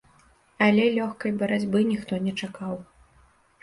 [0.67, 2.85] Але лёгкай барацьбы ніхто не чакаў.